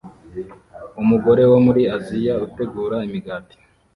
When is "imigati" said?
3.07-3.55